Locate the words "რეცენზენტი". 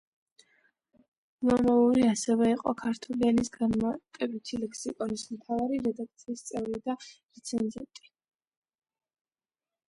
7.13-8.11